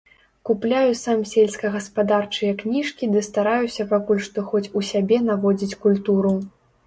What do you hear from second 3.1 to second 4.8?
ды стараюся пакуль што хоць